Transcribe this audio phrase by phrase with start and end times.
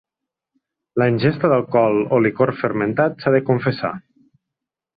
[1.01, 3.93] La ingesta d'alcohol o licor fermentat s'ha de confessar.